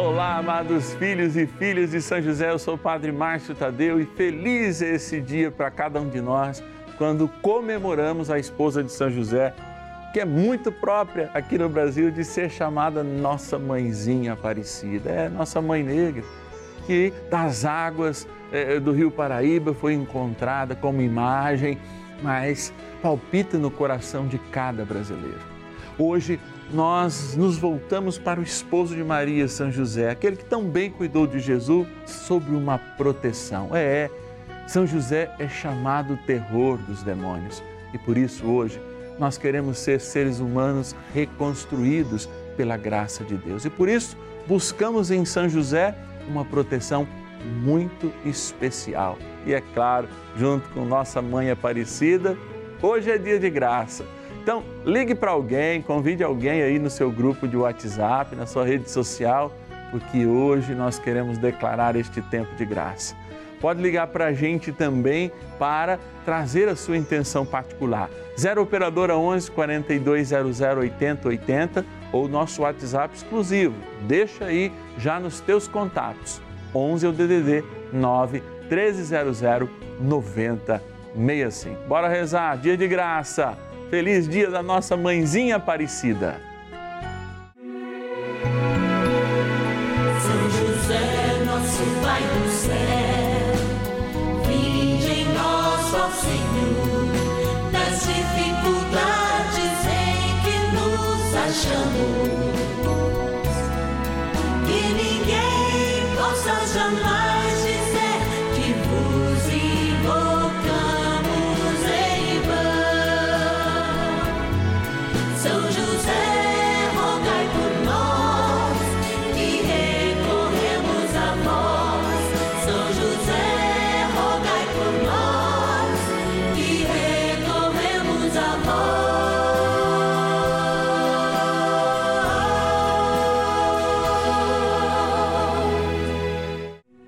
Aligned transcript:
Olá, 0.00 0.38
amados 0.38 0.94
filhos 0.94 1.36
e 1.36 1.46
filhas 1.46 1.90
de 1.90 2.00
São 2.00 2.22
José, 2.22 2.50
eu 2.50 2.58
sou 2.58 2.74
o 2.74 2.78
Padre 2.78 3.12
Márcio 3.12 3.54
Tadeu 3.54 4.00
e 4.00 4.06
feliz 4.06 4.80
é 4.80 4.94
esse 4.94 5.20
dia 5.20 5.50
para 5.50 5.70
cada 5.70 6.00
um 6.00 6.08
de 6.08 6.22
nós 6.22 6.62
quando 6.96 7.28
comemoramos 7.42 8.30
a 8.30 8.38
esposa 8.38 8.82
de 8.82 8.90
São 8.90 9.10
José, 9.10 9.52
que 10.14 10.18
é 10.18 10.24
muito 10.24 10.72
própria 10.72 11.30
aqui 11.34 11.58
no 11.58 11.68
Brasil 11.68 12.10
de 12.10 12.24
ser 12.24 12.48
chamada 12.48 13.04
Nossa 13.04 13.58
Mãezinha 13.58 14.32
Aparecida, 14.32 15.10
é 15.10 15.28
nossa 15.28 15.60
Mãe 15.60 15.82
Negra, 15.82 16.24
que 16.86 17.12
das 17.30 17.66
águas 17.66 18.26
eh, 18.50 18.80
do 18.80 18.92
Rio 18.92 19.10
Paraíba 19.10 19.74
foi 19.74 19.92
encontrada 19.92 20.74
como 20.74 21.02
imagem, 21.02 21.78
mas 22.22 22.72
palpita 23.02 23.58
no 23.58 23.70
coração 23.70 24.26
de 24.26 24.38
cada 24.38 24.82
brasileiro. 24.82 25.50
Hoje 25.98 26.40
nós 26.72 27.34
nos 27.36 27.58
voltamos 27.58 28.18
para 28.18 28.38
o 28.38 28.42
esposo 28.42 28.94
de 28.94 29.02
Maria, 29.02 29.48
São 29.48 29.72
José, 29.72 30.10
aquele 30.10 30.36
que 30.36 30.44
tão 30.44 30.64
bem 30.64 30.90
cuidou 30.90 31.26
de 31.26 31.40
Jesus 31.40 31.86
sob 32.06 32.50
uma 32.54 32.78
proteção. 32.78 33.74
É, 33.74 33.82
é, 33.82 34.10
São 34.68 34.86
José 34.86 35.34
é 35.38 35.48
chamado 35.48 36.16
terror 36.26 36.78
dos 36.78 37.02
demônios 37.02 37.62
e 37.92 37.98
por 37.98 38.16
isso 38.16 38.46
hoje 38.46 38.80
nós 39.18 39.36
queremos 39.36 39.78
ser 39.78 40.00
seres 40.00 40.38
humanos 40.38 40.94
reconstruídos 41.12 42.28
pela 42.56 42.76
graça 42.76 43.24
de 43.24 43.36
Deus 43.36 43.64
e 43.64 43.70
por 43.70 43.88
isso 43.88 44.16
buscamos 44.46 45.10
em 45.10 45.24
São 45.24 45.48
José 45.48 45.94
uma 46.28 46.44
proteção 46.44 47.06
muito 47.62 48.12
especial. 48.24 49.18
E 49.44 49.52
é 49.54 49.60
claro, 49.60 50.08
junto 50.36 50.68
com 50.70 50.84
nossa 50.84 51.20
mãe 51.20 51.50
Aparecida, 51.50 52.36
hoje 52.80 53.10
é 53.10 53.18
dia 53.18 53.38
de 53.38 53.50
graça 53.50 54.04
então, 54.50 54.64
ligue 54.84 55.14
para 55.14 55.30
alguém, 55.30 55.80
convide 55.80 56.24
alguém 56.24 56.60
aí 56.60 56.76
no 56.76 56.90
seu 56.90 57.08
grupo 57.08 57.46
de 57.46 57.56
WhatsApp, 57.56 58.34
na 58.34 58.46
sua 58.46 58.64
rede 58.64 58.90
social, 58.90 59.52
porque 59.92 60.26
hoje 60.26 60.74
nós 60.74 60.98
queremos 60.98 61.38
declarar 61.38 61.94
este 61.94 62.20
tempo 62.20 62.52
de 62.56 62.64
graça. 62.64 63.14
Pode 63.60 63.80
ligar 63.80 64.08
para 64.08 64.26
a 64.26 64.32
gente 64.32 64.72
também 64.72 65.30
para 65.56 66.00
trazer 66.24 66.68
a 66.68 66.74
sua 66.74 66.96
intenção 66.96 67.46
particular. 67.46 68.10
0 68.36 68.62
Operadora 68.62 69.16
11 69.16 69.52
4200 69.52 70.60
8080 70.60 71.86
ou 72.12 72.26
nosso 72.26 72.62
WhatsApp 72.62 73.14
exclusivo. 73.14 73.76
Deixa 74.08 74.46
aí 74.46 74.72
já 74.98 75.20
nos 75.20 75.38
teus 75.38 75.68
contatos. 75.68 76.42
11 76.74 77.06
é 77.06 77.08
o 77.08 77.12
DDD 77.12 77.62
9 77.92 78.42
1300 78.68 79.42
9065. 80.00 81.86
Bora 81.86 82.08
rezar, 82.08 82.58
dia 82.58 82.76
de 82.76 82.88
graça. 82.88 83.69
Feliz 83.90 84.28
dia 84.28 84.48
da 84.48 84.62
nossa 84.62 84.96
mãezinha 84.96 85.56
Aparecida. 85.56 86.40
São 90.22 90.50
José, 90.50 91.44
nosso 91.44 91.82
Pai 92.00 92.22
do 92.22 92.48
céu, 92.48 93.50
em 94.48 94.96
Senhor, 96.12 97.08
das 97.72 98.06
dificuldades 98.06 99.80
em 99.88 100.38
que 100.44 100.56
nos 100.76 101.34
achamos. 101.34 102.49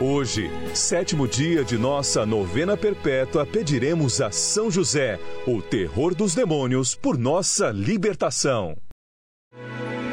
Hoje, 0.00 0.50
sétimo 0.74 1.28
dia 1.28 1.62
de 1.62 1.78
nossa 1.78 2.26
novena 2.26 2.76
perpétua, 2.76 3.46
pediremos 3.46 4.20
a 4.20 4.32
São 4.32 4.70
José, 4.70 5.20
o 5.46 5.62
terror 5.62 6.14
dos 6.14 6.34
demônios, 6.34 6.94
por 6.94 7.16
nossa 7.16 7.70
libertação. 7.70 8.74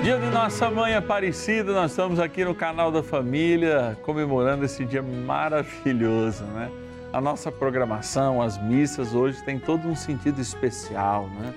Dia 0.03 0.19
de 0.19 0.27
Nossa 0.27 0.69
Mãe 0.69 0.95
Aparecida, 0.95 1.73
nós 1.73 1.91
estamos 1.91 2.19
aqui 2.19 2.45
no 2.45 2.53
canal 2.53 2.91
da 2.91 3.01
Família 3.01 3.97
comemorando 4.03 4.63
esse 4.63 4.85
dia 4.85 5.01
maravilhoso, 5.01 6.43
né? 6.43 6.69
A 7.11 7.19
nossa 7.19 7.51
programação, 7.51 8.41
as 8.41 8.61
missas 8.61 9.15
hoje 9.15 9.43
tem 9.43 9.57
todo 9.57 9.87
um 9.87 9.95
sentido 9.95 10.39
especial, 10.39 11.27
né? 11.39 11.53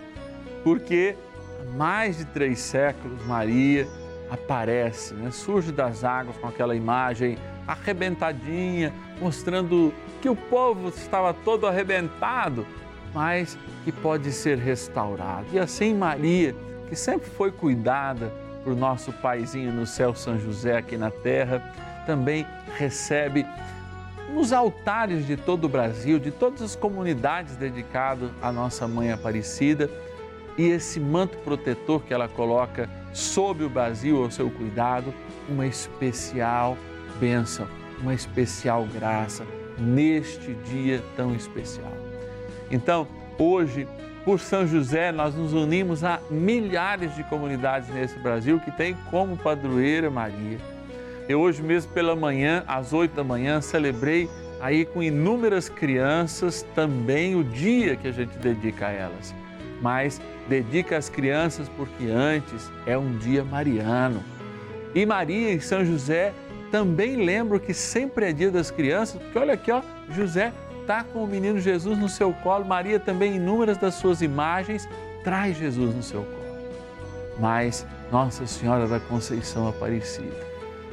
Porque 0.64 1.16
há 1.60 1.76
mais 1.76 2.16
de 2.16 2.24
três 2.24 2.60
séculos 2.60 3.22
Maria 3.26 3.86
aparece, 4.30 5.12
né? 5.12 5.30
surge 5.30 5.70
das 5.70 6.04
águas 6.04 6.36
com 6.38 6.48
aquela 6.48 6.74
imagem 6.74 7.36
arrebentadinha, 7.66 8.92
mostrando 9.20 9.92
que 10.20 10.28
o 10.28 10.36
povo 10.36 10.88
estava 10.88 11.32
todo 11.32 11.66
arrebentado, 11.66 12.66
mas 13.14 13.58
que 13.84 13.92
pode 13.92 14.32
ser 14.32 14.58
restaurado. 14.58 15.46
E 15.52 15.58
assim 15.58 15.94
Maria, 15.94 16.54
que 16.88 16.96
sempre 16.96 17.28
foi 17.30 17.50
cuidada 17.50 18.32
por 18.64 18.76
nosso 18.76 19.12
paizinho 19.12 19.72
no 19.72 19.86
céu, 19.86 20.14
São 20.14 20.38
José, 20.38 20.76
aqui 20.76 20.96
na 20.96 21.10
terra, 21.10 21.60
também 22.06 22.46
recebe 22.76 23.46
nos 24.32 24.52
altares 24.52 25.26
de 25.26 25.36
todo 25.36 25.64
o 25.64 25.68
Brasil, 25.68 26.18
de 26.18 26.30
todas 26.30 26.62
as 26.62 26.76
comunidades 26.76 27.56
dedicadas 27.56 28.30
à 28.40 28.50
nossa 28.50 28.88
mãe 28.88 29.12
Aparecida, 29.12 29.90
e 30.56 30.68
esse 30.68 31.00
manto 31.00 31.36
protetor 31.38 32.02
que 32.02 32.12
ela 32.12 32.28
coloca 32.28 32.88
sobre 33.12 33.64
o 33.64 33.70
Brasil 33.70 34.22
ao 34.22 34.30
seu 34.30 34.50
cuidado, 34.50 35.12
uma 35.48 35.66
especial 35.66 36.76
bênção, 37.20 37.66
uma 38.00 38.14
especial 38.14 38.86
graça 38.86 39.44
neste 39.78 40.54
dia 40.54 41.02
tão 41.16 41.34
especial. 41.34 41.92
Então, 42.70 43.06
hoje, 43.38 43.86
por 44.24 44.38
São 44.38 44.66
José, 44.66 45.10
nós 45.10 45.34
nos 45.34 45.52
unimos 45.52 46.04
a 46.04 46.20
milhares 46.30 47.14
de 47.14 47.24
comunidades 47.24 47.88
nesse 47.88 48.18
Brasil 48.18 48.60
que 48.60 48.70
tem 48.70 48.96
como 49.10 49.36
padroeira 49.36 50.10
Maria. 50.10 50.58
Eu 51.28 51.40
hoje 51.40 51.62
mesmo 51.62 51.92
pela 51.92 52.14
manhã, 52.14 52.64
às 52.66 52.92
oito 52.92 53.14
da 53.14 53.24
manhã, 53.24 53.60
celebrei 53.60 54.28
aí 54.60 54.84
com 54.84 55.02
inúmeras 55.02 55.68
crianças 55.68 56.64
também 56.74 57.34
o 57.34 57.42
dia 57.42 57.96
que 57.96 58.06
a 58.06 58.12
gente 58.12 58.36
dedica 58.38 58.86
a 58.86 58.90
elas. 58.92 59.34
Mas 59.80 60.20
dedica 60.48 60.96
às 60.96 61.08
crianças 61.08 61.68
porque 61.68 62.06
antes 62.06 62.70
é 62.86 62.96
um 62.96 63.16
dia 63.18 63.44
mariano. 63.44 64.22
E 64.94 65.04
Maria 65.04 65.52
e 65.52 65.60
São 65.60 65.84
José 65.84 66.32
também 66.72 67.16
lembram 67.16 67.60
que 67.60 67.74
sempre 67.74 68.30
é 68.30 68.32
dia 68.32 68.50
das 68.50 68.70
crianças, 68.70 69.20
porque 69.20 69.38
olha 69.38 69.52
aqui, 69.52 69.70
ó, 69.70 69.82
José 70.08 70.54
está 70.80 71.04
com 71.04 71.22
o 71.22 71.26
menino 71.26 71.60
Jesus 71.60 71.98
no 71.98 72.08
seu 72.08 72.32
colo, 72.32 72.64
Maria 72.64 72.98
também, 72.98 73.36
inúmeras 73.36 73.76
das 73.76 73.94
suas 73.96 74.22
imagens, 74.22 74.88
traz 75.22 75.58
Jesus 75.58 75.94
no 75.94 76.02
seu 76.02 76.22
colo. 76.22 76.42
Mas 77.38 77.86
Nossa 78.10 78.46
Senhora 78.46 78.88
da 78.88 78.98
Conceição 78.98 79.68
Aparecida, 79.68 80.34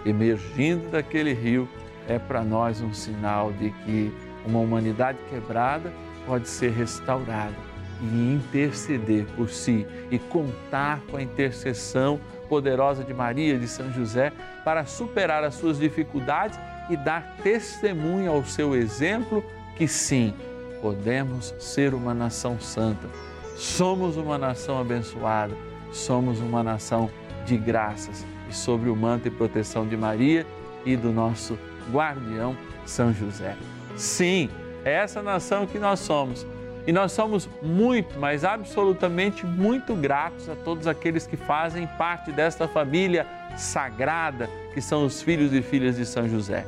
emergindo 0.05 0.91
daquele 0.91 1.33
rio, 1.33 1.67
é 2.09 2.19
para 2.19 2.43
nós 2.43 2.81
um 2.81 2.93
sinal 2.93 3.53
de 3.53 3.69
que 3.85 4.13
uma 4.45 4.59
humanidade 4.59 5.17
quebrada 5.29 5.93
pode 6.25 6.49
ser 6.49 6.71
restaurada 6.71 7.55
e 8.01 8.33
interceder 8.33 9.25
por 9.35 9.49
si 9.49 9.87
e 10.11 10.19
contar 10.19 10.99
com 11.09 11.15
a 11.15 11.21
intercessão 11.21 12.19
poderosa 12.49 13.03
de 13.03 13.13
Maria 13.13 13.57
de 13.57 13.67
São 13.67 13.93
José 13.93 14.33
para 14.65 14.85
superar 14.85 15.43
as 15.43 15.53
suas 15.53 15.77
dificuldades 15.77 16.59
e 16.89 16.97
dar 16.97 17.37
testemunho 17.43 18.31
ao 18.31 18.43
seu 18.43 18.75
exemplo 18.75 19.43
que 19.77 19.87
sim, 19.87 20.33
podemos 20.81 21.53
ser 21.59 21.93
uma 21.93 22.13
nação 22.13 22.59
santa. 22.59 23.07
Somos 23.55 24.17
uma 24.17 24.37
nação 24.37 24.79
abençoada, 24.79 25.55
somos 25.91 26.39
uma 26.39 26.63
nação 26.63 27.09
de 27.45 27.57
graças 27.57 28.25
e 28.49 28.53
sobre 28.53 28.89
o 28.89 28.95
manto 28.95 29.27
e 29.27 29.31
proteção 29.31 29.87
de 29.87 29.95
Maria 29.95 30.45
e 30.85 30.95
do 30.95 31.11
nosso 31.11 31.57
guardião 31.91 32.57
São 32.85 33.13
José. 33.13 33.55
Sim, 33.95 34.49
é 34.83 34.93
essa 34.93 35.21
nação 35.21 35.67
que 35.67 35.77
nós 35.77 35.99
somos. 35.99 36.45
E 36.89 36.91
nós 36.91 37.11
somos 37.11 37.47
muito, 37.61 38.19
mas 38.19 38.43
absolutamente 38.43 39.45
muito 39.45 39.93
gratos 39.93 40.49
a 40.49 40.55
todos 40.55 40.87
aqueles 40.87 41.27
que 41.27 41.37
fazem 41.37 41.85
parte 41.85 42.31
desta 42.31 42.67
família 42.67 43.27
sagrada, 43.55 44.49
que 44.73 44.81
são 44.81 45.05
os 45.05 45.21
filhos 45.21 45.53
e 45.53 45.61
filhas 45.61 45.97
de 45.97 46.03
São 46.03 46.27
José. 46.27 46.65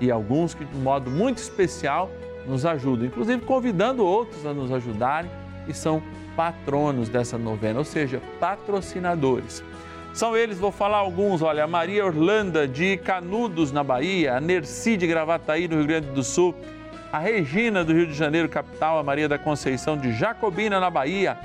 E 0.00 0.10
alguns 0.10 0.54
que, 0.54 0.64
de 0.64 0.74
um 0.74 0.80
modo 0.80 1.10
muito 1.10 1.36
especial, 1.36 2.10
nos 2.46 2.64
ajudam, 2.64 3.04
inclusive 3.04 3.42
convidando 3.42 4.02
outros 4.02 4.46
a 4.46 4.54
nos 4.54 4.72
ajudarem 4.72 5.30
e 5.68 5.74
são 5.74 6.02
patronos 6.34 7.10
dessa 7.10 7.36
novena, 7.36 7.80
ou 7.80 7.84
seja, 7.84 8.22
patrocinadores. 8.40 9.62
São 10.14 10.34
eles, 10.34 10.58
vou 10.58 10.72
falar 10.72 10.96
alguns, 10.96 11.42
olha, 11.42 11.64
a 11.64 11.68
Maria 11.68 12.06
Orlanda 12.06 12.66
de 12.66 12.96
Canudos, 12.96 13.72
na 13.72 13.84
Bahia, 13.84 14.38
a 14.38 14.40
Nerci 14.40 14.96
de 14.96 15.06
Gravataí, 15.06 15.68
no 15.68 15.76
Rio 15.76 15.86
Grande 15.86 16.06
do 16.06 16.24
Sul, 16.24 16.54
a 17.12 17.18
Regina 17.18 17.84
do 17.84 17.92
Rio 17.92 18.06
de 18.06 18.14
Janeiro, 18.14 18.48
capital, 18.48 18.98
a 18.98 19.02
Maria 19.02 19.28
da 19.28 19.38
Conceição 19.38 19.96
de 19.96 20.12
Jacobina, 20.12 20.78
na 20.78 20.88
Bahia, 20.88 21.36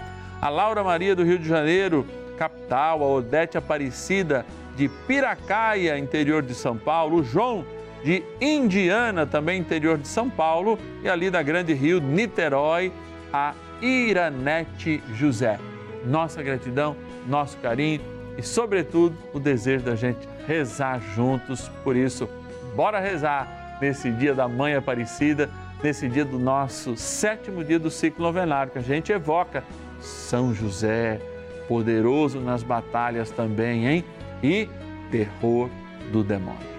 a 0.42 0.50
Laura 0.50 0.84
Maria 0.84 1.16
do 1.16 1.24
Rio 1.24 1.40
de 1.40 1.48
Janeiro, 1.48 2.06
capital, 2.38 3.04
a 3.04 3.08
Odete 3.08 3.58
Aparecida 3.58 4.46
de 4.76 4.88
Piracaia, 4.88 5.98
interior 5.98 6.44
de 6.44 6.54
São 6.54 6.78
Paulo, 6.78 7.18
o 7.18 7.24
João 7.24 7.66
de 8.04 8.24
Indiana, 8.40 9.26
também 9.26 9.60
interior 9.60 9.98
de 9.98 10.08
São 10.08 10.30
Paulo, 10.30 10.78
e 11.02 11.10
ali 11.10 11.32
da 11.32 11.42
Grande 11.42 11.74
Rio, 11.74 12.00
Niterói, 12.00 12.92
a 13.34 13.54
Iranete 13.82 15.02
José. 15.14 15.60
Nossa 16.06 16.44
gratidão, 16.44 16.96
nosso 17.28 17.58
carinho 17.58 18.02
e, 18.38 18.44
sobretudo, 18.44 19.18
o 19.34 19.40
desejo 19.40 19.86
da 19.86 19.96
gente 19.96 20.28
rezar 20.46 21.02
juntos. 21.16 21.70
Por 21.84 21.96
isso, 21.96 22.30
bora 22.76 23.00
rezar 23.00 23.65
nesse 23.82 24.12
dia 24.12 24.34
da 24.34 24.48
Mãe 24.48 24.76
Aparecida, 24.76 25.50
nesse 25.84 26.08
dia 26.08 26.26
do 26.26 26.40
nosso 26.40 26.96
sétimo 26.96 27.64
dia 27.64 27.80
do 27.80 27.92
ciclo 27.92 28.24
novenário, 28.24 28.72
que 28.72 28.80
a 28.80 28.82
gente 28.82 29.12
evoca 29.12 29.64
São 30.00 30.54
José, 30.54 31.20
poderoso 31.68 32.40
nas 32.40 32.64
batalhas 32.64 33.30
também, 33.32 33.88
hein? 33.88 34.06
E 34.42 34.70
terror 35.12 35.70
do 36.12 36.24
demônio. 36.24 36.76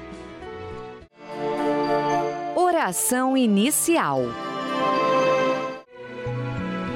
Oração 2.55 3.37
inicial. 3.37 4.23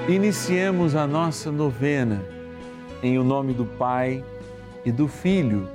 Iniciemos 0.08 0.97
a 0.97 1.06
nossa 1.06 1.52
novena 1.52 2.20
em 3.02 3.19
o 3.19 3.25
nome 3.25 3.52
do 3.52 3.64
Pai 3.64 4.25
e 4.85 4.91
do 4.91 5.06
Filho 5.06 5.69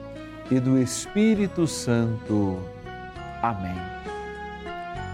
e 0.52 0.60
do 0.60 0.78
Espírito 0.80 1.66
Santo. 1.66 2.60
Amém. 3.42 3.76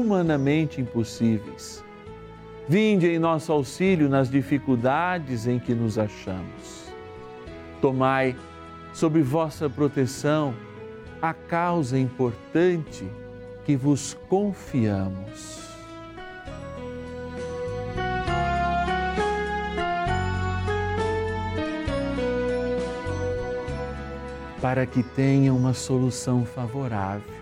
humanamente 0.00 0.80
impossíveis. 0.80 1.84
Vinde 2.68 3.08
em 3.08 3.18
nosso 3.18 3.52
auxílio 3.52 4.08
nas 4.08 4.30
dificuldades 4.30 5.46
em 5.46 5.58
que 5.58 5.74
nos 5.74 5.98
achamos. 5.98 6.92
Tomai 7.80 8.36
sob 8.92 9.20
vossa 9.20 9.68
proteção 9.68 10.54
a 11.20 11.34
causa 11.34 11.98
importante 11.98 13.06
que 13.64 13.76
vos 13.76 14.16
confiamos. 14.28 15.62
para 24.62 24.86
que 24.86 25.02
tenha 25.02 25.52
uma 25.52 25.74
solução 25.74 26.44
favorável. 26.44 27.41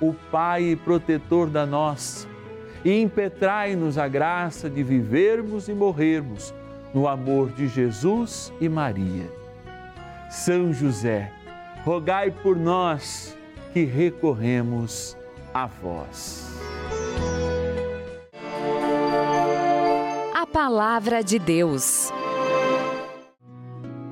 o 0.00 0.14
Pai 0.30 0.62
e 0.64 0.76
protetor 0.76 1.48
da 1.48 1.66
nossa, 1.66 2.26
e 2.84 3.00
impetrai-nos 3.00 3.98
a 3.98 4.06
graça 4.06 4.70
de 4.70 4.82
vivermos 4.82 5.68
e 5.68 5.74
morrermos 5.74 6.54
no 6.94 7.08
amor 7.08 7.50
de 7.50 7.68
Jesus 7.68 8.52
e 8.60 8.68
Maria. 8.68 9.30
São 10.30 10.72
José, 10.72 11.32
rogai 11.84 12.30
por 12.30 12.56
nós 12.56 13.36
que 13.72 13.84
recorremos 13.84 15.16
a 15.52 15.66
vós. 15.66 16.48
A 20.34 20.46
Palavra 20.46 21.22
de 21.22 21.38
Deus. 21.38 22.10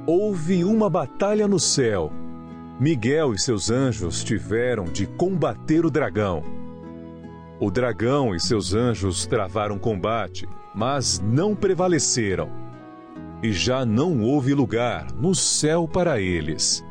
Houve 0.07 0.65
uma 0.65 0.89
batalha 0.89 1.49
no 1.49 1.59
céu. 1.59 2.13
Miguel 2.79 3.33
e 3.33 3.39
seus 3.39 3.71
anjos 3.71 4.23
tiveram 4.23 4.85
de 4.85 5.07
combater 5.07 5.87
o 5.87 5.91
dragão. 5.91 6.43
O 7.59 7.71
dragão 7.71 8.35
e 8.35 8.41
seus 8.41 8.75
anjos 8.75 9.25
travaram 9.25 9.79
combate, 9.79 10.47
mas 10.75 11.19
não 11.19 11.57
prevaleceram. 11.57 12.51
E 13.43 13.51
já 13.51 13.87
não 13.87 14.21
houve 14.21 14.53
lugar 14.53 15.11
no 15.13 15.35
céu 15.35 15.89
para 15.89 16.21
eles. 16.21 16.85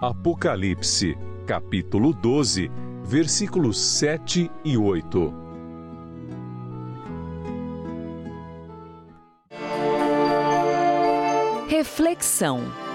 Apocalipse, 0.00 1.18
capítulo 1.46 2.12
12, 2.12 2.70
versículos 3.02 3.80
7 3.80 4.48
e 4.64 4.76
8. 4.76 5.34
Reflexão. 11.68 12.85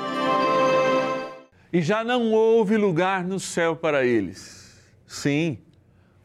E 1.74 1.82
já 1.82 2.04
não 2.04 2.32
houve 2.32 2.76
lugar 2.76 3.24
no 3.24 3.40
céu 3.40 3.76
para 3.76 4.06
eles. 4.06 4.80
Sim, 5.08 5.58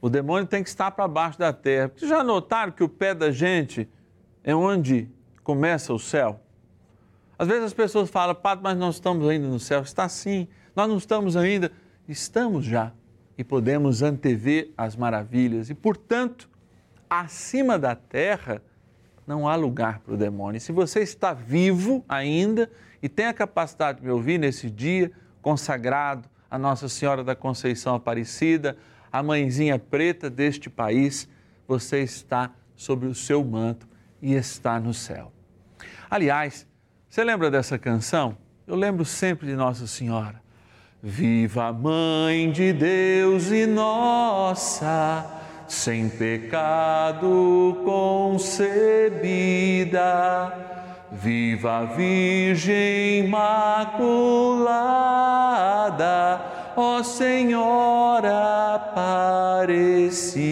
o 0.00 0.09
demônio 0.09 0.47
tem 0.47 0.62
que 0.62 0.69
estar 0.69 0.91
para 0.91 1.07
baixo 1.07 1.38
da 1.38 1.53
terra. 1.53 1.93
Vocês 1.95 2.11
já 2.11 2.23
notaram 2.23 2.73
que 2.73 2.83
o 2.83 2.88
pé 2.88 3.15
da 3.15 3.31
gente 3.31 3.88
é 4.43 4.55
onde 4.55 5.09
começa 5.45 5.93
o 5.93 5.99
céu? 5.99 6.41
Às 7.38 7.49
vezes 7.49 7.65
as 7.65 7.75
pessoas 7.75 8.11
falam, 8.11 8.35
Padre, 8.35 8.65
mas 8.65 8.76
nós 8.76 8.97
estamos 8.97 9.29
ainda 9.29 9.47
no 9.47 9.61
céu. 9.61 9.83
Está 9.83 10.09
sim, 10.09 10.49
nós 10.75 10.88
não 10.88 10.97
estamos 10.97 11.37
ainda. 11.37 11.71
Estamos 12.09 12.65
já 12.65 12.93
e 13.37 13.45
podemos 13.45 14.03
antever 14.03 14.73
as 14.76 14.97
maravilhas. 14.97 15.71
E, 15.71 15.75
portanto, 15.75 16.49
acima 17.09 17.79
da 17.79 17.95
terra 17.95 18.62
não 19.26 19.49
há 19.49 19.55
lugar 19.57 20.00
para 20.00 20.15
o 20.15 20.17
demônio. 20.17 20.59
E 20.59 20.61
se 20.61 20.73
você 20.73 21.00
está 21.00 21.35
vivo 21.35 22.05
ainda 22.09 22.71
e 23.03 23.09
tem 23.09 23.26
a 23.26 23.35
capacidade 23.35 24.00
de 24.00 24.07
me 24.07 24.12
ouvir 24.12 24.38
nesse 24.38 24.71
dia 24.71 25.12
consagrado 25.47 26.29
a 26.50 26.59
Nossa 26.59 26.88
Senhora 26.88 27.23
da 27.23 27.37
Conceição 27.37 27.95
Aparecida, 27.95 28.76
a 29.12 29.23
mãezinha 29.23 29.79
preta 29.79 30.29
deste 30.29 30.69
país, 30.69 31.29
você 31.69 32.03
está 32.03 32.50
sobre 32.75 33.07
o 33.07 33.15
seu 33.15 33.45
manto 33.45 33.87
e 34.21 34.35
está 34.35 34.81
no 34.81 34.93
céu. 34.93 35.33
Aliás, 36.11 36.67
você 37.09 37.23
lembra 37.23 37.49
dessa 37.49 37.79
canção? 37.79 38.37
Eu 38.67 38.75
lembro 38.75 39.05
sempre 39.05 39.47
de 39.47 39.55
Nossa 39.55 39.87
Senhora. 39.87 40.43
Viva 41.00 41.73
Mãe 41.73 42.50
de 42.50 42.73
Deus 42.73 43.53
e 43.53 43.67
nossa, 43.67 45.25
sem 45.69 46.09
pecado 46.09 47.83
concebida. 47.85 49.07
Viva 51.18 51.78
a 51.78 51.85
Virgem 51.87 53.25
Imaculada, 53.25 54.02
ó 56.76 57.02
Senhora 57.02 58.75
Aparecida. 58.75 60.44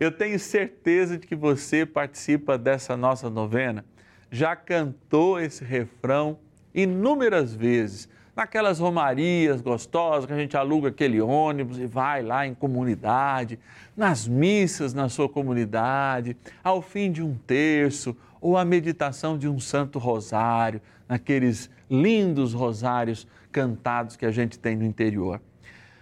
Eu 0.00 0.10
tenho 0.10 0.36
certeza 0.36 1.16
de 1.16 1.28
que 1.28 1.36
você 1.36 1.86
participa 1.86 2.58
dessa 2.58 2.96
nossa 2.96 3.30
novena, 3.30 3.84
já 4.32 4.56
cantou 4.56 5.38
esse 5.38 5.64
refrão 5.64 6.36
inúmeras 6.74 7.54
vezes 7.54 8.08
naquelas 8.34 8.80
romarias 8.80 9.60
gostosas 9.60 10.26
que 10.26 10.32
a 10.32 10.36
gente 10.36 10.56
aluga 10.56 10.88
aquele 10.88 11.20
ônibus 11.20 11.78
e 11.78 11.86
vai 11.86 12.22
lá 12.22 12.44
em 12.46 12.54
comunidade, 12.54 13.60
nas 13.96 14.26
missas 14.26 14.92
na 14.92 15.08
sua 15.08 15.28
comunidade, 15.28 16.36
ao 16.64 16.82
fim 16.82 17.12
de 17.12 17.22
um 17.22 17.36
terço 17.46 18.16
ou 18.40 18.56
a 18.56 18.64
meditação 18.64 19.36
de 19.36 19.48
um 19.48 19.60
santo 19.60 19.98
rosário, 19.98 20.80
naqueles 21.08 21.70
lindos 21.90 22.52
rosários 22.54 23.26
cantados 23.50 24.16
que 24.16 24.24
a 24.24 24.30
gente 24.30 24.58
tem 24.58 24.76
no 24.76 24.84
interior. 24.84 25.40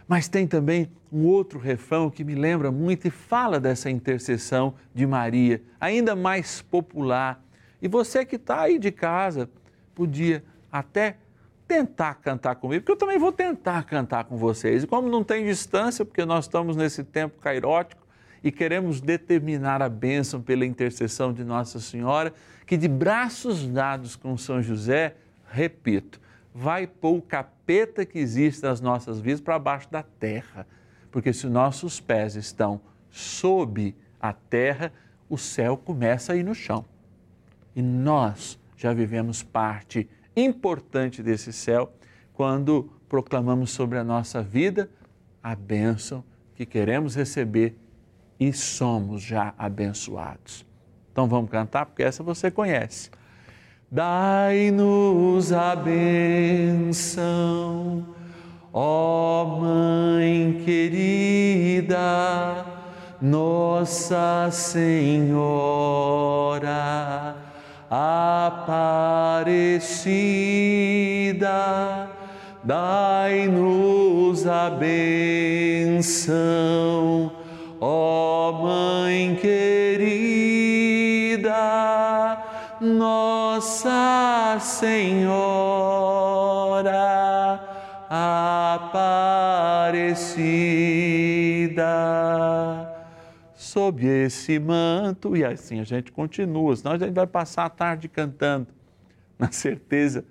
Mas 0.07 0.29
tem 0.29 0.47
também 0.47 0.91
um 1.13 1.27
outro 1.27 1.59
refrão 1.59 2.11
que 2.11 2.25
me 2.25 2.35
lembra 2.35 2.71
muito 2.71 3.09
e 3.09 3.11
fala 3.11 3.59
dessa 3.59 3.91
intercessão 3.91 4.75
de 4.95 5.07
Maria, 5.07 5.63
ainda 5.81 6.15
mais 6.15 6.63
popular. 6.63 7.43
E 7.81 7.89
você 7.89 8.25
que 8.25 8.37
está 8.37 8.63
aí 8.63 8.79
de 8.79 8.91
casa, 8.91 9.51
podia 9.95 10.45
até 10.71 11.17
tentar 11.67 12.15
cantar 12.15 12.57
comigo, 12.57 12.83
porque 12.83 12.93
eu 12.93 12.97
também 12.97 13.19
vou 13.19 13.33
tentar 13.33 13.83
cantar 13.85 14.25
com 14.25 14.37
vocês. 14.39 14.85
E 14.85 14.87
como 14.87 15.09
não 15.09 15.23
tem 15.23 15.45
distância, 15.45 16.05
porque 16.05 16.25
nós 16.25 16.47
estamos 16.47 16.77
nesse 16.77 17.05
tempo 17.05 17.39
cairótico 17.41 18.08
e 18.43 18.53
queremos 18.53 19.01
determinar 19.01 19.83
a 19.83 19.89
bênção 19.89 20.41
pela 20.41 20.65
intercessão 20.65 21.33
de 21.33 21.45
Nossa 21.45 21.81
Senhora, 21.81 22.33
que 22.67 22.77
de 22.77 22.89
braços 22.89 23.67
dados 23.67 24.17
com 24.17 24.37
São 24.37 24.63
José, 24.63 25.17
repito, 25.51 26.21
vai 26.55 26.87
pôr 26.87 27.17
o 27.17 27.23
capeta 27.23 28.05
que 28.05 28.19
existe 28.19 28.63
nas 28.63 28.81
nossas 28.81 29.21
vidas 29.21 29.41
para 29.41 29.59
baixo 29.59 29.91
da 29.91 30.03
terra. 30.03 30.67
Porque 31.11 31.33
se 31.33 31.47
nossos 31.47 32.01
pés 32.01 32.37
estão 32.37 32.81
sob 33.11 33.95
a 34.21 34.33
terra, 34.33 34.93
o 35.29 35.39
céu 35.39 35.77
começa 35.77 36.33
a 36.33 36.37
ir 36.37 36.45
no 36.45 36.55
chão. 36.55 36.85
E 37.75 37.83
nós 37.83 38.59
já 38.77 38.93
vivemos 38.93 39.43
parte 39.43 40.09
importante 40.37 41.23
desse 41.23 41.53
céu 41.53 41.93
quando 42.33 42.91
proclamamos 43.09 43.71
sobre 43.71 43.99
a 43.99 44.05
nossa 44.05 44.43
vida 44.43 44.91
a 45.43 45.55
bênção 45.55 46.25
que 46.55 46.67
queremos 46.67 47.15
receber 47.15 47.77
e 48.39 48.53
somos 48.53 49.23
já 49.23 49.55
abençoados. 49.59 50.67
Então 51.13 51.27
vamos 51.27 51.51
cantar, 51.51 51.87
porque 51.87 52.03
essa 52.03 52.23
você 52.23 52.51
conhece. 52.51 53.11
Dai-nos 53.91 55.53
a 55.53 55.75
benção, 55.75 57.25
ó 58.73 59.59
Mãe 59.61 60.63
querida, 60.65 61.97
Nossa 63.21 64.51
Senhora 64.53 65.89
Aparecida, 67.91 69.01
dai-nos 72.63 74.47
a 74.47 74.69
benção, 74.69 76.13
ó 77.81 78.28
Senhora 84.61 85.29
Aparecida 88.11 89.39
sob 93.55 94.07
esse 94.07 94.59
manto, 94.59 95.37
e 95.37 95.45
assim 95.45 95.79
a 95.79 95.85
gente 95.85 96.11
continua, 96.11 96.75
senão 96.75 96.93
a 96.93 96.99
gente 96.99 97.13
vai 97.13 97.27
passar 97.27 97.65
a 97.65 97.71
tarde 97.71 98.09
cantando, 98.09 98.69
na 99.39 99.53
certeza 99.53 100.25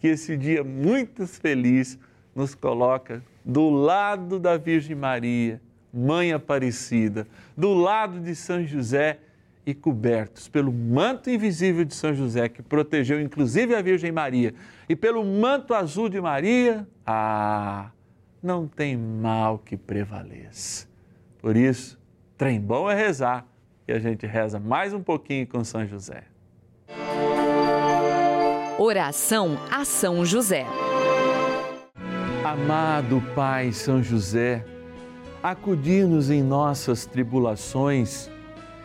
que 0.00 0.08
esse 0.08 0.36
dia 0.36 0.62
muito 0.62 1.26
feliz 1.26 1.98
nos 2.34 2.54
coloca 2.54 3.22
do 3.44 3.70
lado 3.70 4.38
da 4.38 4.56
Virgem 4.56 4.94
Maria, 4.94 5.60
Mãe 5.92 6.32
Aparecida, 6.32 7.26
do 7.56 7.72
lado 7.72 8.20
de 8.20 8.34
São 8.34 8.66
José 8.66 9.18
e 9.66 9.74
cobertos 9.74 10.48
pelo 10.48 10.72
manto 10.72 11.30
invisível 11.30 11.84
de 11.84 11.94
São 11.94 12.14
José, 12.14 12.48
que 12.48 12.62
protegeu 12.62 13.20
inclusive 13.20 13.74
a 13.74 13.82
Virgem 13.82 14.12
Maria, 14.12 14.54
e 14.88 14.94
pelo 14.94 15.24
manto 15.24 15.74
azul 15.74 16.08
de 16.08 16.20
Maria, 16.20 16.86
ah, 17.06 17.90
não 18.42 18.66
tem 18.66 18.96
mal 18.96 19.58
que 19.58 19.76
prevaleça. 19.76 20.86
Por 21.40 21.56
isso, 21.56 21.98
Trem 22.36 22.60
bom 22.60 22.90
é 22.90 22.94
rezar 22.96 23.46
e 23.86 23.92
a 23.92 23.98
gente 24.00 24.26
reza 24.26 24.58
mais 24.58 24.92
um 24.92 25.00
pouquinho 25.00 25.46
com 25.46 25.62
São 25.62 25.86
José. 25.86 26.24
Oração 28.76 29.56
a 29.70 29.84
São 29.84 30.24
José. 30.24 30.66
Amado 32.44 33.22
Pai 33.36 33.72
São 33.72 34.02
José, 34.02 34.64
acudir-nos 35.40 36.28
em 36.28 36.42
nossas 36.42 37.06
tribulações 37.06 38.28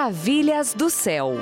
Maravilhas 0.00 0.72
do 0.72 0.88
céu. 0.88 1.34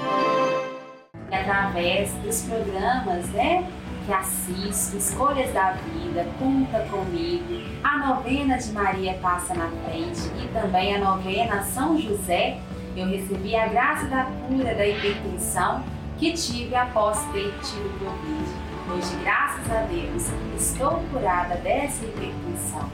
Através 1.31 2.11
dos 2.15 2.43
programas, 2.43 3.29
né? 3.29 3.65
Que 4.05 4.13
assisto, 4.13 4.97
Escolhas 4.97 5.53
da 5.55 5.75
Vida, 5.75 6.27
Conta 6.41 6.81
Comigo, 6.91 7.63
a 7.85 7.99
novena 7.99 8.59
de 8.59 8.73
Maria 8.73 9.15
Passa 9.23 9.55
na 9.55 9.69
Frente 9.85 10.23
e 10.43 10.49
também 10.53 10.97
a 10.97 10.99
novena 10.99 11.63
São 11.63 11.97
José, 11.97 12.59
eu 12.97 13.07
recebi 13.07 13.55
a 13.55 13.69
graça 13.69 14.07
da 14.07 14.25
cura 14.49 14.75
da 14.75 14.85
hipertensão 14.89 15.85
que 16.19 16.33
tive 16.33 16.75
após 16.75 17.17
ter 17.27 17.55
tido 17.63 17.97
Covid. 18.01 18.51
Hoje, 18.93 19.23
graças 19.23 19.71
a 19.71 19.83
Deus, 19.83 20.25
estou 20.61 21.01
curada 21.13 21.55
dessa 21.59 22.05
hipertensão. 22.05 22.91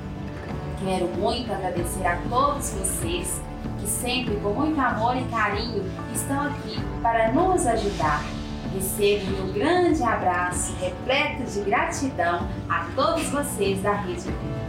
Quero 0.85 1.07
muito 1.17 1.51
agradecer 1.51 2.07
a 2.07 2.19
todos 2.29 2.69
vocês 2.75 3.41
que 3.85 3.91
sempre, 3.91 4.37
com 4.37 4.51
muito 4.55 4.81
amor 4.81 5.15
e 5.15 5.25
carinho, 5.27 5.85
estão 6.15 6.47
aqui 6.47 6.81
para 7.03 7.31
nos 7.33 7.67
ajudar. 7.67 8.25
Recebo 8.73 9.31
meu 9.31 9.53
grande 9.53 10.03
abraço, 10.03 10.75
repleto 10.81 11.45
de 11.45 11.61
gratidão 11.61 12.49
a 12.69 12.87
todos 12.97 13.29
vocês 13.29 13.83
da 13.83 13.93
Rede 13.93 14.23
Vida. 14.23 14.65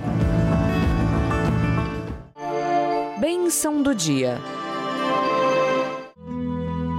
Bênção 3.19 3.81
do 3.81 3.95
dia. 3.95 4.37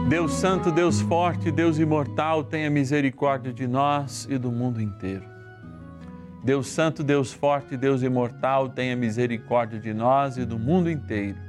Deus 0.09 0.33
Santo, 0.33 0.73
Deus 0.73 1.01
Forte, 1.03 1.51
Deus 1.51 1.79
Imortal, 1.79 2.43
tenha 2.43 2.71
misericórdia 2.71 3.53
de 3.53 3.67
nós 3.67 4.27
e 4.31 4.39
do 4.39 4.51
mundo 4.51 4.81
inteiro. 4.81 5.25
Deus 6.43 6.69
Santo, 6.69 7.05
Deus 7.05 7.33
Forte, 7.33 7.77
Deus 7.77 8.03
Imortal, 8.03 8.69
tenha 8.69 8.97
misericórdia 8.97 9.79
de 9.79 9.93
nós 9.93 10.39
e 10.39 10.45
do 10.45 10.59
mundo 10.59 10.89
inteiro. 10.89 11.46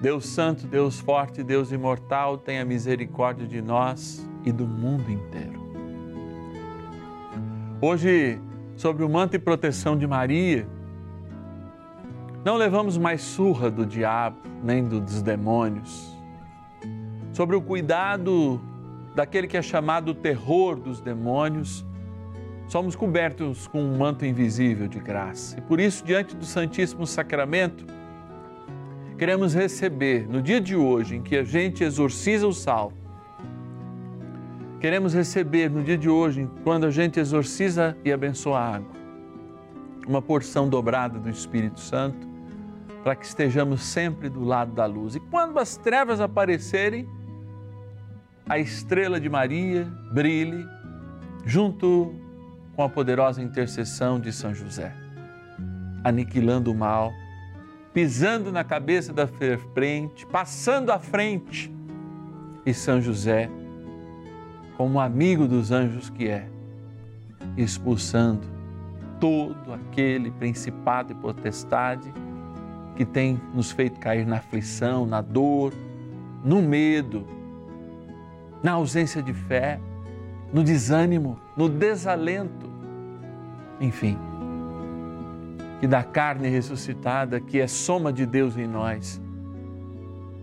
Deus 0.00 0.26
Santo, 0.26 0.66
Deus 0.66 1.00
Forte, 1.00 1.42
Deus 1.42 1.72
Imortal, 1.72 2.36
tenha 2.36 2.64
misericórdia 2.64 3.46
de 3.46 3.62
nós 3.62 4.28
e 4.44 4.52
do 4.52 4.66
mundo 4.66 5.10
inteiro. 5.10 5.64
Hoje, 7.80 8.38
sobre 8.76 9.04
o 9.04 9.08
manto 9.08 9.36
e 9.36 9.38
proteção 9.38 9.96
de 9.96 10.06
Maria, 10.06 10.68
não 12.44 12.56
levamos 12.56 12.98
mais 12.98 13.22
surra 13.22 13.70
do 13.70 13.86
diabo 13.86 14.36
nem 14.62 14.84
dos 14.84 15.22
demônios. 15.22 16.14
Sobre 17.32 17.56
o 17.56 17.60
cuidado 17.60 18.60
daquele 19.14 19.46
que 19.46 19.56
é 19.56 19.62
chamado 19.62 20.14
terror 20.14 20.76
dos 20.76 21.00
demônios, 21.00 21.84
somos 22.68 22.94
cobertos 22.94 23.66
com 23.66 23.82
um 23.82 23.96
manto 23.96 24.26
invisível 24.26 24.88
de 24.88 24.98
graça. 24.98 25.58
E 25.58 25.62
por 25.62 25.80
isso, 25.80 26.04
diante 26.04 26.36
do 26.36 26.44
Santíssimo 26.44 27.06
Sacramento, 27.06 27.86
queremos 29.16 29.54
receber 29.54 30.28
no 30.28 30.42
dia 30.42 30.60
de 30.60 30.76
hoje 30.76 31.16
em 31.16 31.22
que 31.22 31.36
a 31.36 31.44
gente 31.44 31.82
exorciza 31.82 32.46
o 32.46 32.52
sal, 32.52 32.92
queremos 34.80 35.14
receber 35.14 35.70
no 35.70 35.82
dia 35.82 35.96
de 35.96 36.08
hoje, 36.08 36.48
quando 36.62 36.84
a 36.84 36.90
gente 36.90 37.18
exorciza 37.18 37.96
e 38.04 38.12
abençoa 38.12 38.58
a 38.58 38.76
água, 38.76 38.92
uma 40.06 40.20
porção 40.20 40.68
dobrada 40.68 41.18
do 41.18 41.30
Espírito 41.30 41.80
Santo, 41.80 42.26
para 43.02 43.16
que 43.16 43.24
estejamos 43.24 43.82
sempre 43.82 44.28
do 44.28 44.44
lado 44.44 44.72
da 44.72 44.84
luz. 44.84 45.14
E 45.14 45.20
quando 45.20 45.58
as 45.58 45.76
trevas 45.76 46.20
aparecerem, 46.20 47.08
a 48.48 48.58
estrela 48.58 49.18
de 49.18 49.28
Maria 49.28 49.84
brilhe 50.12 50.66
junto 51.44 52.14
com 52.74 52.82
a 52.82 52.88
poderosa 52.88 53.40
intercessão 53.40 54.20
de 54.20 54.32
São 54.32 54.54
José, 54.54 54.92
aniquilando 56.04 56.70
o 56.70 56.74
mal, 56.74 57.12
pisando 57.96 58.52
na 58.52 58.62
cabeça 58.62 59.10
da 59.10 59.26
frente, 59.72 60.26
passando 60.26 60.92
à 60.92 60.98
frente, 60.98 61.74
e 62.66 62.74
São 62.74 63.00
José, 63.00 63.48
como 64.76 65.00
amigo 65.00 65.48
dos 65.48 65.72
anjos 65.72 66.10
que 66.10 66.28
é, 66.28 66.46
expulsando 67.56 68.46
todo 69.18 69.72
aquele 69.72 70.30
principado 70.30 71.12
e 71.12 71.14
potestade 71.14 72.12
que 72.96 73.06
tem 73.06 73.40
nos 73.54 73.70
feito 73.70 73.98
cair 73.98 74.26
na 74.26 74.36
aflição, 74.36 75.06
na 75.06 75.22
dor, 75.22 75.72
no 76.44 76.60
medo, 76.60 77.26
na 78.62 78.72
ausência 78.72 79.22
de 79.22 79.32
fé, 79.32 79.80
no 80.52 80.62
desânimo, 80.62 81.40
no 81.56 81.66
desalento, 81.66 82.70
enfim. 83.80 84.18
Que 85.80 85.86
da 85.86 86.02
carne 86.02 86.48
ressuscitada, 86.48 87.40
que 87.40 87.60
é 87.60 87.66
soma 87.66 88.12
de 88.12 88.24
Deus 88.24 88.56
em 88.56 88.66
nós, 88.66 89.20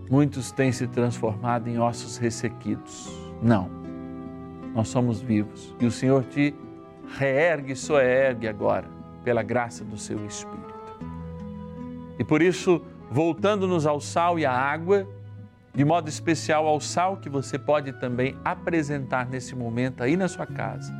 muitos 0.10 0.52
têm 0.52 0.72
se 0.72 0.88
transformado 0.88 1.68
em 1.68 1.80
ossos 1.80 2.18
ressequidos. 2.18 3.12
Não, 3.42 3.70
nós 4.76 4.88
somos 4.88 5.22
vivos 5.22 5.76
e 5.80 5.86
o 5.86 5.92
Senhor 5.92 6.24
te 6.24 6.54
reergue 7.18 7.76
soergue 7.76 8.48
agora, 8.48 8.88
pela 9.24 9.44
graça 9.44 9.84
do 9.84 9.98
seu 9.98 10.26
Espírito. 10.26 10.74
E 12.20 12.24
por 12.24 12.42
isso, 12.42 12.82
voltando-nos 13.10 13.86
ao 13.86 14.00
sal 14.00 14.38
e 14.38 14.46
à 14.46 14.52
água, 14.52 15.08
de 15.74 15.84
modo 15.84 16.08
especial 16.08 16.68
ao 16.68 16.80
sal 16.80 17.18
que 17.18 17.30
você 17.30 17.58
pode 17.58 17.94
também 17.94 18.38
apresentar 18.46 19.28
nesse 19.28 19.56
momento 19.56 20.04
aí 20.04 20.16
na 20.16 20.28
sua 20.28 20.46
casa. 20.46 20.94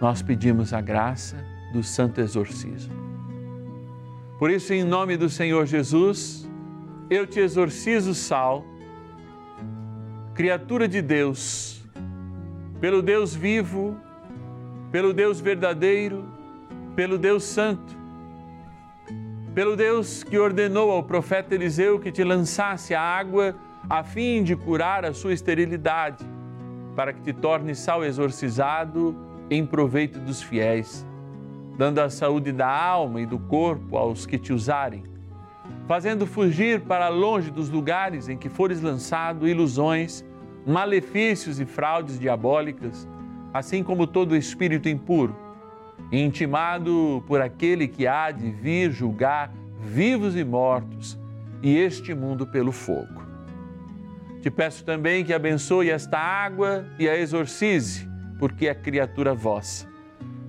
Nós 0.00 0.22
pedimos 0.22 0.72
a 0.72 0.80
graça 0.80 1.36
do 1.72 1.82
santo 1.82 2.20
exorcismo. 2.20 2.94
Por 4.38 4.50
isso, 4.50 4.72
em 4.72 4.82
nome 4.84 5.16
do 5.16 5.28
Senhor 5.28 5.66
Jesus, 5.66 6.48
eu 7.08 7.26
te 7.26 7.40
exorcizo, 7.40 8.14
sal, 8.14 8.64
criatura 10.34 10.88
de 10.88 11.02
Deus, 11.02 11.82
pelo 12.80 13.02
Deus 13.02 13.34
vivo, 13.34 13.96
pelo 14.90 15.12
Deus 15.12 15.40
verdadeiro, 15.40 16.24
pelo 16.96 17.18
Deus 17.18 17.44
santo 17.44 18.00
pelo 19.54 19.76
Deus 19.76 20.22
que 20.22 20.38
ordenou 20.38 20.90
ao 20.90 21.02
profeta 21.02 21.54
Eliseu 21.54 21.98
que 21.98 22.12
te 22.12 22.22
lançasse 22.22 22.94
a 22.94 23.00
água 23.00 23.54
a 23.88 24.04
fim 24.04 24.44
de 24.44 24.54
curar 24.54 25.04
a 25.04 25.12
sua 25.12 25.32
esterilidade, 25.32 26.24
para 26.94 27.12
que 27.12 27.20
te 27.20 27.32
torne 27.32 27.74
sal 27.74 28.04
exorcizado 28.04 29.16
em 29.50 29.66
proveito 29.66 30.20
dos 30.20 30.40
fiéis, 30.40 31.04
dando 31.76 32.00
a 32.00 32.10
saúde 32.10 32.52
da 32.52 32.68
alma 32.68 33.20
e 33.20 33.26
do 33.26 33.38
corpo 33.38 33.96
aos 33.96 34.26
que 34.26 34.38
te 34.38 34.52
usarem, 34.52 35.04
fazendo 35.86 36.26
fugir 36.26 36.80
para 36.80 37.08
longe 37.08 37.50
dos 37.50 37.70
lugares 37.70 38.28
em 38.28 38.36
que 38.36 38.48
fores 38.48 38.80
lançado 38.80 39.48
ilusões, 39.48 40.24
malefícios 40.66 41.58
e 41.58 41.64
fraudes 41.64 42.18
diabólicas, 42.18 43.08
assim 43.52 43.82
como 43.82 44.06
todo 44.06 44.36
espírito 44.36 44.88
impuro 44.88 45.50
intimado 46.12 47.22
por 47.26 47.40
aquele 47.40 47.86
que 47.86 48.06
há 48.06 48.30
de 48.30 48.50
vir 48.50 48.90
julgar 48.90 49.52
vivos 49.80 50.36
e 50.36 50.44
mortos 50.44 51.18
e 51.62 51.76
este 51.76 52.14
mundo 52.14 52.46
pelo 52.46 52.72
fogo. 52.72 53.20
Te 54.40 54.50
peço 54.50 54.84
também 54.84 55.24
que 55.24 55.34
abençoe 55.34 55.90
esta 55.90 56.18
água 56.18 56.86
e 56.98 57.08
a 57.08 57.16
exorcize, 57.16 58.08
porque 58.38 58.66
é 58.66 58.74
criatura 58.74 59.34
vossa, 59.34 59.86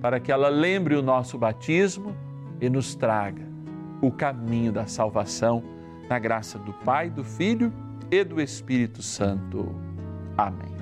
para 0.02 0.18
que 0.18 0.32
ela 0.32 0.48
lembre 0.48 0.96
o 0.96 1.00
nosso 1.00 1.38
batismo 1.38 2.14
e 2.60 2.68
nos 2.68 2.96
traga 2.96 3.46
o 4.00 4.10
caminho 4.10 4.72
da 4.72 4.84
salvação, 4.84 5.62
na 6.10 6.18
graça 6.18 6.58
do 6.58 6.72
Pai, 6.72 7.08
do 7.08 7.22
Filho 7.22 7.72
e 8.10 8.24
do 8.24 8.40
Espírito 8.40 9.00
Santo. 9.00 9.72
Amém. 10.36 10.72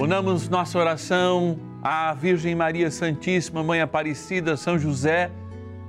Unamos 0.00 0.48
nossa 0.48 0.76
oração 0.76 1.56
à 1.80 2.12
Virgem 2.12 2.56
Maria 2.56 2.90
Santíssima, 2.90 3.62
Mãe 3.62 3.80
Aparecida, 3.80 4.56
São 4.56 4.76
José 4.76 5.30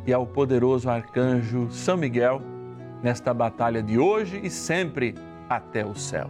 e 0.05 0.13
ao 0.13 0.27
poderoso 0.27 0.87
arcanjo 0.87 1.71
São 1.71 1.97
Miguel 1.97 2.41
nesta 3.01 3.33
batalha 3.33 3.81
de 3.81 3.97
hoje 3.97 4.39
e 4.43 4.51
sempre 4.51 5.15
até 5.49 5.83
o 5.83 5.95
céu. 5.95 6.29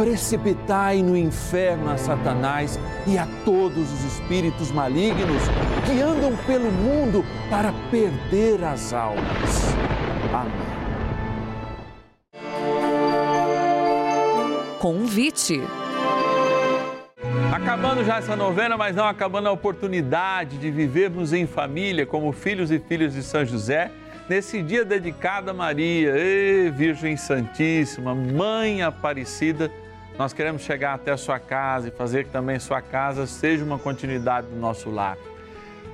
precipitai 0.00 1.02
no 1.02 1.14
inferno 1.14 1.90
a 1.90 1.98
Satanás 1.98 2.80
e 3.06 3.18
a 3.18 3.28
todos 3.44 3.92
os 3.92 4.04
espíritos 4.04 4.72
malignos 4.72 5.42
que 5.84 6.00
andam 6.00 6.34
pelo 6.46 6.72
mundo 6.72 7.22
para 7.50 7.70
perder 7.90 8.64
as 8.64 8.94
almas. 8.94 9.74
Amém. 10.32 10.70
Convite. 14.78 15.60
Acabando 17.54 18.02
já 18.02 18.16
essa 18.16 18.34
novena, 18.34 18.78
mas 18.78 18.96
não 18.96 19.04
acabando 19.04 19.50
a 19.50 19.52
oportunidade 19.52 20.56
de 20.56 20.70
vivermos 20.70 21.34
em 21.34 21.46
família 21.46 22.06
como 22.06 22.32
filhos 22.32 22.70
e 22.70 22.78
filhas 22.78 23.12
de 23.12 23.22
São 23.22 23.44
José 23.44 23.90
nesse 24.30 24.62
dia 24.62 24.84
dedicado 24.84 25.50
a 25.50 25.52
Maria, 25.52 26.16
Ei, 26.16 26.70
Virgem 26.70 27.16
Santíssima, 27.16 28.14
Mãe 28.14 28.80
Aparecida, 28.80 29.70
nós 30.20 30.34
queremos 30.34 30.60
chegar 30.60 30.92
até 30.92 31.12
a 31.12 31.16
sua 31.16 31.38
casa 31.38 31.88
e 31.88 31.90
fazer 31.90 32.24
que 32.24 32.30
também 32.30 32.58
sua 32.58 32.82
casa 32.82 33.26
seja 33.26 33.64
uma 33.64 33.78
continuidade 33.78 34.48
do 34.48 34.56
nosso 34.56 34.90
lar. 34.90 35.16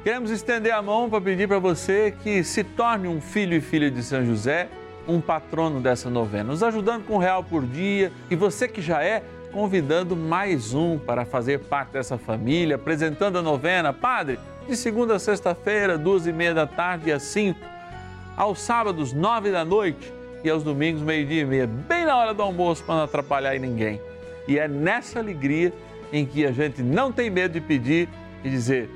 Queremos 0.02 0.32
estender 0.32 0.72
a 0.72 0.82
mão 0.82 1.08
para 1.08 1.20
pedir 1.20 1.46
para 1.46 1.60
você 1.60 2.12
que 2.24 2.42
se 2.42 2.64
torne 2.64 3.06
um 3.06 3.20
filho 3.20 3.54
e 3.54 3.60
filha 3.60 3.88
de 3.88 4.02
São 4.02 4.26
José, 4.26 4.66
um 5.06 5.20
patrono 5.20 5.78
dessa 5.78 6.10
novena, 6.10 6.50
nos 6.50 6.64
ajudando 6.64 7.04
com 7.04 7.14
um 7.14 7.18
real 7.18 7.44
por 7.44 7.64
dia 7.64 8.10
e 8.28 8.34
você 8.34 8.66
que 8.66 8.82
já 8.82 9.00
é, 9.00 9.22
convidando 9.52 10.16
mais 10.16 10.74
um 10.74 10.98
para 10.98 11.24
fazer 11.24 11.60
parte 11.60 11.92
dessa 11.92 12.18
família, 12.18 12.74
apresentando 12.74 13.38
a 13.38 13.42
novena. 13.42 13.92
Padre, 13.92 14.40
de 14.68 14.76
segunda 14.76 15.14
a 15.14 15.18
sexta-feira, 15.20 15.96
duas 15.96 16.26
e 16.26 16.32
meia 16.32 16.52
da 16.52 16.66
tarde 16.66 17.10
e 17.10 17.12
às 17.12 17.22
cinco 17.22 17.60
aos 18.36 18.58
sábados, 18.58 19.12
nove 19.12 19.52
da 19.52 19.64
noite 19.64 20.12
e 20.42 20.50
aos 20.50 20.64
domingos, 20.64 21.00
meio-dia 21.00 21.42
e 21.42 21.44
meia, 21.44 21.66
bem 21.68 22.04
na 22.04 22.16
hora 22.16 22.34
do 22.34 22.42
almoço, 22.42 22.82
para 22.82 22.96
não 22.96 23.04
atrapalhar 23.04 23.56
ninguém. 23.60 24.00
E 24.46 24.58
é 24.58 24.68
nessa 24.68 25.18
alegria 25.18 25.72
em 26.12 26.24
que 26.24 26.46
a 26.46 26.52
gente 26.52 26.82
não 26.82 27.10
tem 27.10 27.30
medo 27.30 27.52
de 27.52 27.60
pedir 27.60 28.08
e 28.44 28.50
dizer, 28.50 28.88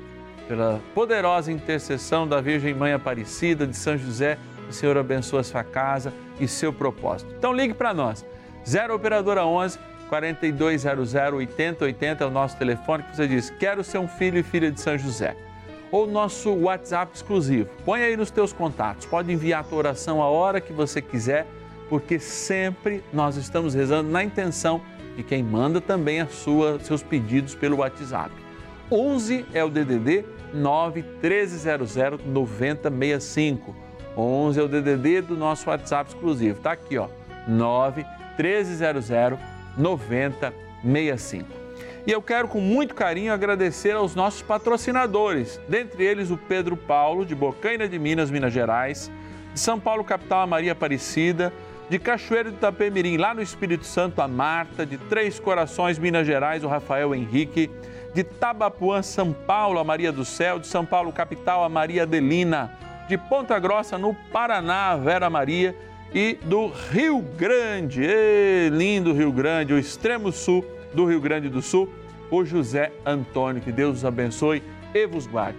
pela 0.47 0.79
poderosa 0.93 1.51
intercessão 1.51 2.27
da 2.27 2.41
Virgem 2.41 2.73
Mãe 2.73 2.93
Aparecida, 2.93 3.67
de 3.67 3.75
São 3.75 3.97
José, 3.97 4.37
o 4.69 4.73
Senhor 4.73 4.97
abençoa 4.97 5.43
sua 5.43 5.63
casa 5.63 6.13
e 6.39 6.47
seu 6.47 6.71
propósito. 6.71 7.33
Então 7.37 7.53
ligue 7.53 7.73
para 7.73 7.93
nós, 7.93 8.25
0 8.67 8.95
Operadora 8.95 9.45
11 9.45 9.77
4200 10.07 11.13
8080 11.15 12.23
é 12.23 12.27
o 12.27 12.29
nosso 12.29 12.57
telefone 12.57 13.03
que 13.03 13.15
você 13.15 13.27
diz, 13.27 13.49
quero 13.49 13.83
ser 13.83 13.97
um 13.97 14.07
filho 14.07 14.39
e 14.39 14.43
filha 14.43 14.71
de 14.71 14.79
São 14.79 14.97
José 14.97 15.35
ou 15.91 16.07
nosso 16.07 16.51
WhatsApp 16.53 17.11
exclusivo. 17.13 17.69
Põe 17.83 18.01
aí 18.01 18.17
nos 18.17 18.31
teus 18.31 18.53
contatos. 18.53 19.05
Pode 19.05 19.31
enviar 19.31 19.61
a 19.61 19.63
tua 19.63 19.77
oração 19.79 20.21
a 20.21 20.29
hora 20.29 20.61
que 20.61 20.71
você 20.71 21.01
quiser, 21.01 21.45
porque 21.89 22.17
sempre 22.17 23.03
nós 23.11 23.35
estamos 23.35 23.73
rezando 23.73 24.09
na 24.09 24.23
intenção 24.23 24.81
de 25.15 25.23
quem 25.23 25.43
manda 25.43 25.79
também 25.81 26.25
sua, 26.27 26.79
seus 26.79 27.03
pedidos 27.03 27.55
pelo 27.55 27.77
WhatsApp. 27.77 28.31
11 28.91 29.45
é 29.53 29.63
o 29.63 29.69
DDD 29.69 30.25
9 30.53 31.01
1300 31.21 31.95
9065. 32.25 33.75
11 34.17 34.59
é 34.59 34.63
o 34.63 34.67
DDD 34.67 35.21
do 35.21 35.37
nosso 35.37 35.69
WhatsApp 35.69 36.09
exclusivo. 36.09 36.59
Tá 36.59 36.73
aqui, 36.73 36.97
ó. 36.97 37.07
9 37.47 38.05
1300 38.37 39.39
9065. 39.77 41.61
E 42.05 42.11
eu 42.11 42.21
quero 42.21 42.47
com 42.47 42.59
muito 42.59 42.95
carinho 42.95 43.31
agradecer 43.31 43.91
aos 43.91 44.15
nossos 44.15 44.41
patrocinadores, 44.41 45.61
dentre 45.69 46.03
eles 46.03 46.31
o 46.31 46.37
Pedro 46.37 46.75
Paulo, 46.75 47.23
de 47.23 47.35
Bocaina 47.35 47.87
de 47.87 47.99
Minas, 47.99 48.31
Minas 48.31 48.51
Gerais, 48.51 49.11
de 49.53 49.59
São 49.59 49.79
Paulo, 49.79 50.03
capital, 50.03 50.41
a 50.41 50.47
Maria 50.47 50.71
Aparecida, 50.71 51.53
de 51.91 51.99
Cachoeiro 51.99 52.51
de 52.51 52.55
Itapemirim, 52.55 53.17
lá 53.17 53.33
no 53.33 53.41
Espírito 53.41 53.85
Santo, 53.85 54.21
a 54.21 54.27
Marta, 54.27 54.85
de 54.85 54.97
Três 54.97 55.41
Corações, 55.41 55.99
Minas 55.99 56.25
Gerais, 56.25 56.63
o 56.63 56.69
Rafael 56.69 57.13
Henrique, 57.13 57.69
de 58.13 58.23
Tabapuã, 58.23 59.01
São 59.01 59.33
Paulo, 59.33 59.77
a 59.77 59.83
Maria 59.83 60.09
do 60.09 60.23
Céu, 60.23 60.57
de 60.57 60.67
São 60.67 60.85
Paulo, 60.85 61.11
capital, 61.11 61.65
a 61.65 61.67
Maria 61.67 62.03
Adelina, 62.03 62.71
de 63.09 63.17
Ponta 63.17 63.59
Grossa, 63.59 63.97
no 63.97 64.13
Paraná, 64.31 64.91
a 64.91 64.95
Vera 64.95 65.29
Maria, 65.29 65.75
e 66.13 66.39
do 66.45 66.67
Rio 66.67 67.21
Grande, 67.37 68.07
lindo 68.71 69.11
Rio 69.11 69.33
Grande, 69.33 69.73
o 69.73 69.77
extremo 69.77 70.31
sul, 70.31 70.63
do 70.93 71.03
Rio 71.03 71.19
Grande 71.19 71.49
do 71.49 71.61
Sul, 71.61 71.89
o 72.29 72.45
José 72.45 72.93
Antônio. 73.05 73.61
Que 73.61 73.71
Deus 73.71 73.97
os 73.97 74.05
abençoe 74.05 74.63
e 74.93 75.05
vos 75.05 75.27
guarde. 75.27 75.57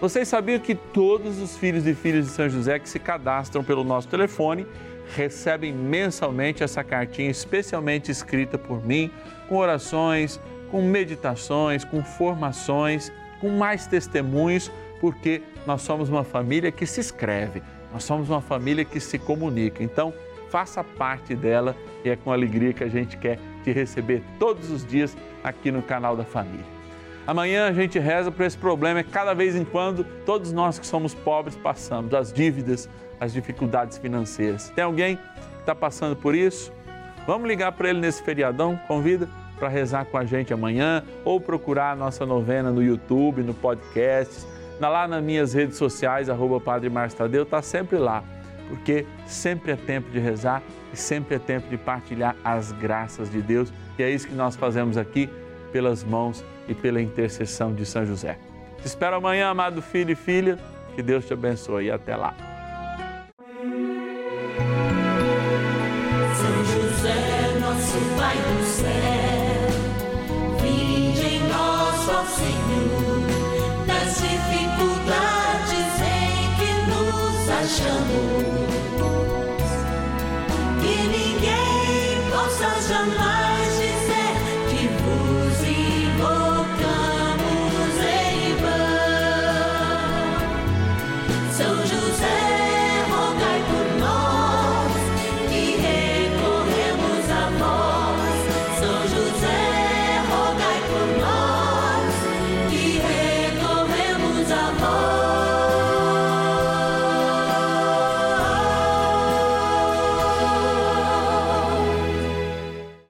Vocês 0.00 0.28
sabiam 0.28 0.58
que 0.58 0.74
todos 0.74 1.40
os 1.42 1.58
filhos 1.58 1.86
e 1.86 1.94
filhas 1.94 2.24
de 2.24 2.30
São 2.30 2.48
José 2.48 2.78
que 2.78 2.88
se 2.88 2.98
cadastram 2.98 3.62
pelo 3.62 3.84
nosso 3.84 4.08
telefone 4.08 4.66
recebem 5.14 5.72
mensalmente 5.72 6.62
essa 6.62 6.82
cartinha 6.82 7.30
especialmente 7.30 8.10
escrita 8.10 8.58
por 8.58 8.84
mim, 8.84 9.10
com 9.48 9.56
orações, 9.56 10.40
com 10.70 10.82
meditações, 10.82 11.84
com 11.84 12.02
formações, 12.02 13.12
com 13.40 13.50
mais 13.50 13.86
testemunhos, 13.86 14.70
porque 15.00 15.42
nós 15.66 15.82
somos 15.82 16.08
uma 16.08 16.24
família 16.24 16.72
que 16.72 16.86
se 16.86 17.00
escreve, 17.00 17.62
nós 17.92 18.04
somos 18.04 18.28
uma 18.30 18.40
família 18.40 18.84
que 18.84 18.98
se 18.98 19.18
comunica. 19.18 19.82
Então, 19.82 20.12
faça 20.50 20.82
parte 20.82 21.34
dela 21.34 21.76
e 22.04 22.10
é 22.10 22.16
com 22.16 22.32
alegria 22.32 22.72
que 22.72 22.84
a 22.84 22.88
gente 22.88 23.16
quer 23.16 23.38
te 23.62 23.72
receber 23.72 24.22
todos 24.38 24.70
os 24.70 24.84
dias 24.84 25.16
aqui 25.42 25.70
no 25.70 25.82
canal 25.82 26.16
da 26.16 26.24
família. 26.24 26.73
Amanhã 27.26 27.68
a 27.68 27.72
gente 27.72 27.98
reza 27.98 28.30
por 28.30 28.44
esse 28.44 28.56
problema, 28.56 29.00
é 29.00 29.02
cada 29.02 29.32
vez 29.32 29.56
em 29.56 29.64
quando 29.64 30.04
todos 30.26 30.52
nós 30.52 30.78
que 30.78 30.86
somos 30.86 31.14
pobres 31.14 31.56
passamos, 31.56 32.12
as 32.12 32.32
dívidas, 32.32 32.88
as 33.18 33.32
dificuldades 33.32 33.96
financeiras. 33.96 34.70
Tem 34.70 34.84
alguém 34.84 35.16
que 35.16 35.60
está 35.60 35.74
passando 35.74 36.14
por 36.14 36.34
isso? 36.34 36.70
Vamos 37.26 37.48
ligar 37.48 37.72
para 37.72 37.88
ele 37.88 38.00
nesse 38.00 38.22
feriadão, 38.22 38.78
convida 38.86 39.28
para 39.58 39.68
rezar 39.68 40.04
com 40.04 40.18
a 40.18 40.24
gente 40.26 40.52
amanhã 40.52 41.02
ou 41.24 41.40
procurar 41.40 41.92
a 41.92 41.96
nossa 41.96 42.26
novena 42.26 42.70
no 42.70 42.82
YouTube, 42.82 43.42
no 43.42 43.54
podcast, 43.54 44.46
lá 44.78 45.08
nas 45.08 45.22
minhas 45.22 45.54
redes 45.54 45.78
sociais, 45.78 46.28
arroba 46.28 46.60
Padre 46.60 46.90
Márcio 46.90 47.16
Tadeu, 47.18 47.44
está 47.44 47.62
sempre 47.62 47.96
lá 47.96 48.22
porque 48.68 49.06
sempre 49.26 49.72
é 49.72 49.76
tempo 49.76 50.10
de 50.10 50.18
rezar 50.18 50.62
e 50.92 50.96
sempre 50.96 51.36
é 51.36 51.38
tempo 51.38 51.68
de 51.68 51.76
partilhar 51.76 52.36
as 52.44 52.72
graças 52.72 53.30
de 53.30 53.40
Deus. 53.40 53.72
E 53.98 54.02
é 54.02 54.10
isso 54.10 54.26
que 54.26 54.34
nós 54.34 54.56
fazemos 54.56 54.96
aqui 54.96 55.28
pelas 55.72 56.02
mãos 56.04 56.44
e 56.68 56.74
pela 56.74 57.00
intercessão 57.00 57.74
de 57.74 57.84
São 57.84 58.04
José. 58.04 58.38
Te 58.80 58.86
espero 58.86 59.16
amanhã, 59.16 59.48
amado 59.48 59.80
filho 59.82 60.10
e 60.10 60.14
filha. 60.14 60.58
Que 60.94 61.02
Deus 61.02 61.26
te 61.26 61.32
abençoe 61.32 61.86
e 61.86 61.90
até 61.90 62.14
lá. 62.14 62.34
São 66.34 66.64
José, 66.64 67.58
nosso 67.60 67.98
Pai 68.16 68.36